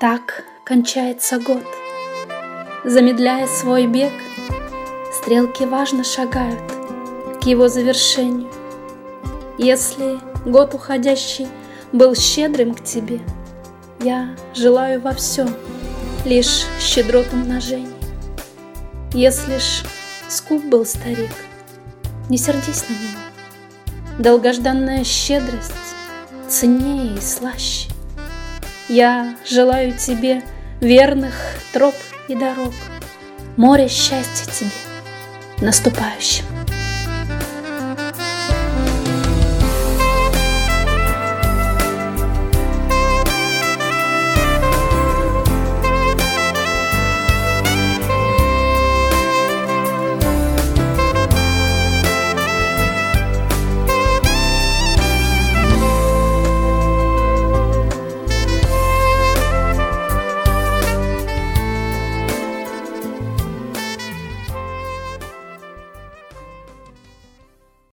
Так 0.00 0.42
кончается 0.64 1.38
год. 1.38 1.62
Замедляя 2.84 3.46
свой 3.46 3.86
бег, 3.86 4.12
Стрелки 5.12 5.62
важно 5.62 6.02
шагают 6.02 6.60
к 7.40 7.46
его 7.46 7.68
завершению. 7.68 8.50
Если 9.56 10.18
год 10.44 10.74
уходящий 10.74 11.46
был 11.92 12.16
щедрым 12.16 12.74
к 12.74 12.82
тебе, 12.82 13.20
Я 14.00 14.36
желаю 14.52 15.00
во 15.00 15.12
всем 15.12 15.48
лишь 16.24 16.66
щедрот 16.80 17.26
умножений. 17.32 17.94
Если 19.12 19.58
ж 19.58 19.84
скуп 20.28 20.64
был 20.64 20.84
старик, 20.84 21.30
не 22.28 22.36
сердись 22.36 22.84
на 22.88 22.94
него. 22.94 23.20
Долгожданная 24.18 25.04
щедрость 25.04 25.72
ценнее 26.48 27.16
и 27.16 27.20
слаще. 27.20 27.88
Я 28.88 29.34
желаю 29.48 29.92
тебе 29.96 30.42
верных 30.80 31.34
троп 31.72 31.94
и 32.28 32.34
дорог, 32.34 32.74
Море 33.56 33.88
счастья 33.88 34.50
тебе 34.50 34.70
наступающим. 35.60 36.44